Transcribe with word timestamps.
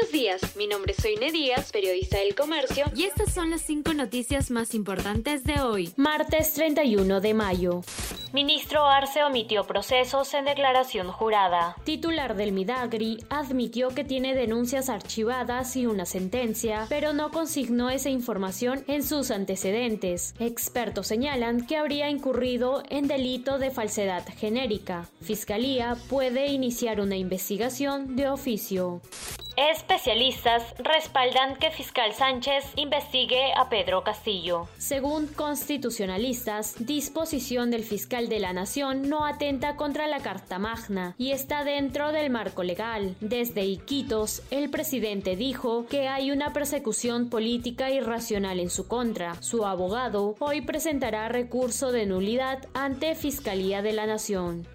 Buenos 0.00 0.12
días, 0.12 0.56
mi 0.56 0.66
nombre 0.66 0.94
es 0.96 1.02
Soine 1.02 1.30
Díaz, 1.30 1.72
periodista 1.72 2.16
del 2.18 2.34
comercio, 2.34 2.86
y 2.96 3.04
estas 3.04 3.34
son 3.34 3.50
las 3.50 3.60
cinco 3.60 3.92
noticias 3.92 4.50
más 4.50 4.74
importantes 4.74 5.44
de 5.44 5.60
hoy, 5.60 5.92
martes 5.96 6.54
31 6.54 7.20
de 7.20 7.34
mayo. 7.34 7.82
Ministro 8.32 8.86
Arce 8.86 9.22
omitió 9.24 9.64
procesos 9.64 10.32
en 10.32 10.46
declaración 10.46 11.10
jurada. 11.10 11.76
Titular 11.84 12.34
del 12.34 12.52
Midagri 12.52 13.18
admitió 13.28 13.88
que 13.88 14.04
tiene 14.04 14.34
denuncias 14.34 14.88
archivadas 14.88 15.76
y 15.76 15.86
una 15.86 16.06
sentencia, 16.06 16.86
pero 16.88 17.12
no 17.12 17.30
consignó 17.30 17.90
esa 17.90 18.08
información 18.08 18.84
en 18.86 19.02
sus 19.02 19.30
antecedentes. 19.30 20.34
Expertos 20.38 21.08
señalan 21.08 21.66
que 21.66 21.76
habría 21.76 22.08
incurrido 22.08 22.84
en 22.88 23.06
delito 23.06 23.58
de 23.58 23.70
falsedad 23.70 24.24
genérica. 24.38 25.08
Fiscalía 25.20 25.96
puede 26.08 26.46
iniciar 26.46 27.00
una 27.00 27.16
investigación 27.16 28.16
de 28.16 28.30
oficio. 28.30 29.02
Especialistas 29.68 30.62
respaldan 30.78 31.54
que 31.54 31.70
fiscal 31.70 32.14
Sánchez 32.14 32.64
investigue 32.76 33.52
a 33.54 33.68
Pedro 33.68 34.02
Castillo. 34.02 34.68
Según 34.78 35.26
constitucionalistas, 35.26 36.76
disposición 36.78 37.70
del 37.70 37.84
fiscal 37.84 38.30
de 38.30 38.40
la 38.40 38.54
Nación 38.54 39.10
no 39.10 39.26
atenta 39.26 39.76
contra 39.76 40.06
la 40.06 40.20
Carta 40.20 40.58
Magna 40.58 41.14
y 41.18 41.32
está 41.32 41.62
dentro 41.62 42.10
del 42.10 42.30
marco 42.30 42.62
legal. 42.62 43.16
Desde 43.20 43.66
Iquitos, 43.66 44.42
el 44.50 44.70
presidente 44.70 45.36
dijo 45.36 45.84
que 45.90 46.08
hay 46.08 46.30
una 46.30 46.54
persecución 46.54 47.28
política 47.28 47.90
irracional 47.90 48.60
en 48.60 48.70
su 48.70 48.88
contra. 48.88 49.34
Su 49.42 49.66
abogado 49.66 50.36
hoy 50.38 50.62
presentará 50.62 51.28
recurso 51.28 51.92
de 51.92 52.06
nulidad 52.06 52.66
ante 52.72 53.14
Fiscalía 53.14 53.82
de 53.82 53.92
la 53.92 54.06
Nación. 54.06 54.66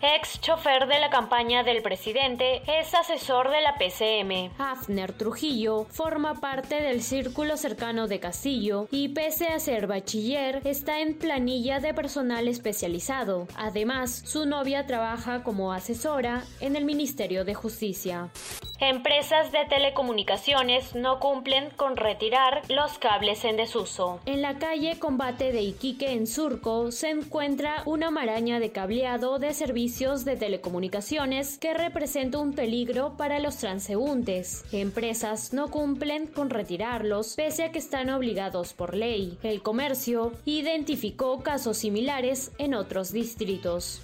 Ex 0.00 0.40
chofer 0.40 0.86
de 0.86 1.00
la 1.00 1.10
campaña 1.10 1.62
del 1.62 1.82
presidente, 1.82 2.62
es 2.66 2.94
asesor 2.94 3.50
de 3.50 3.60
la 3.60 3.76
PCM. 3.78 4.52
Hafner 4.58 5.12
Trujillo 5.12 5.86
forma 5.90 6.34
parte 6.34 6.80
del 6.80 7.02
círculo 7.02 7.56
cercano 7.56 8.06
de 8.06 8.20
Castillo 8.20 8.88
y 8.90 9.08
pese 9.08 9.48
a 9.48 9.58
ser 9.58 9.86
bachiller, 9.86 10.60
está 10.64 11.00
en 11.00 11.18
planilla 11.18 11.80
de 11.80 11.94
personal 11.94 12.48
especializado. 12.48 13.46
Además, 13.56 14.22
su 14.24 14.46
novia 14.46 14.86
trabaja 14.86 15.42
como 15.42 15.72
asesora 15.72 16.44
en 16.60 16.76
el 16.76 16.84
Ministerio 16.84 17.44
de 17.44 17.54
Justicia. 17.54 18.30
Empresas 18.80 19.52
de 19.52 19.64
telecomunicaciones 19.68 20.96
no 20.96 21.20
cumplen 21.20 21.70
con 21.76 21.96
retirar 21.96 22.62
los 22.68 22.98
cables 22.98 23.44
en 23.44 23.56
desuso. 23.56 24.20
En 24.26 24.42
la 24.42 24.58
calle 24.58 24.98
Combate 24.98 25.52
de 25.52 25.62
Iquique 25.62 26.10
en 26.10 26.26
Surco 26.26 26.90
se 26.90 27.10
encuentra 27.10 27.82
una 27.86 28.10
maraña 28.10 28.58
de 28.58 28.72
cableado 28.72 29.38
de 29.38 29.54
servicios 29.54 30.24
de 30.24 30.36
telecomunicaciones 30.36 31.56
que 31.58 31.72
representa 31.72 32.38
un 32.38 32.52
peligro 32.52 33.16
para 33.16 33.38
los 33.38 33.58
transeúntes. 33.58 34.64
Empresas 34.72 35.52
no 35.52 35.70
cumplen 35.70 36.26
con 36.26 36.50
retirarlos 36.50 37.34
pese 37.36 37.64
a 37.64 37.72
que 37.72 37.78
están 37.78 38.10
obligados 38.10 38.72
por 38.72 38.96
ley. 38.96 39.38
El 39.44 39.62
comercio 39.62 40.32
identificó 40.44 41.42
casos 41.42 41.78
similares 41.78 42.50
en 42.58 42.74
otros 42.74 43.12
distritos. 43.12 44.02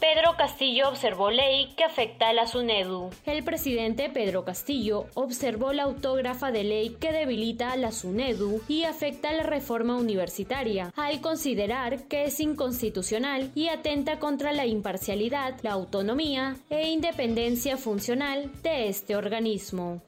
Pedro 0.00 0.36
Castillo 0.36 0.88
observó 0.88 1.30
ley 1.30 1.74
que 1.76 1.82
afecta 1.82 2.28
a 2.28 2.32
la 2.32 2.46
SUNEDU. 2.46 3.10
El 3.26 3.42
presidente 3.42 4.08
Pedro 4.08 4.44
Castillo 4.44 5.06
observó 5.14 5.72
la 5.72 5.84
autógrafa 5.84 6.52
de 6.52 6.62
ley 6.62 6.96
que 7.00 7.10
debilita 7.10 7.72
a 7.72 7.76
la 7.76 7.90
SUNEDU 7.90 8.62
y 8.68 8.84
afecta 8.84 9.30
a 9.30 9.32
la 9.32 9.42
reforma 9.42 9.96
universitaria, 9.96 10.92
al 10.96 11.20
considerar 11.20 12.04
que 12.04 12.24
es 12.24 12.38
inconstitucional 12.38 13.50
y 13.56 13.68
atenta 13.68 14.20
contra 14.20 14.52
la 14.52 14.66
imparcialidad, 14.66 15.58
la 15.62 15.72
autonomía 15.72 16.56
e 16.70 16.88
independencia 16.90 17.76
funcional 17.76 18.52
de 18.62 18.88
este 18.88 19.16
organismo. 19.16 20.02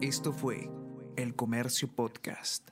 Esto 0.00 0.32
fue 0.32 0.68
El 1.16 1.34
Comercio 1.34 1.88
Podcast. 1.94 2.70